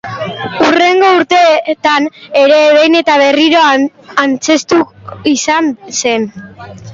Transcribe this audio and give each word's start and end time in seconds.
Hurrengo 0.67 1.09
urteetan 1.17 2.07
ere 2.43 2.57
behin 2.77 2.97
eta 3.01 3.19
berriro 3.25 3.61
antzeztu 4.25 4.81
izan 5.35 5.71
zen. 6.01 6.27